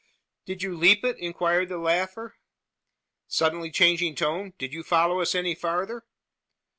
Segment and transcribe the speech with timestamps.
[0.47, 2.35] "Did you leap it?" inquired the laugher,
[3.27, 4.53] suddenly changing tone.
[4.57, 6.07] "Did you follow us any farther?"